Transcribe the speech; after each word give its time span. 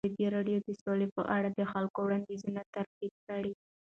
ازادي 0.07 0.27
راډیو 0.35 0.59
د 0.67 0.69
سوله 0.81 1.07
په 1.15 1.21
اړه 1.35 1.49
د 1.57 1.61
خلکو 1.71 1.99
وړاندیزونه 2.03 2.61
ترتیب 2.75 3.13
کړي. 3.27 3.53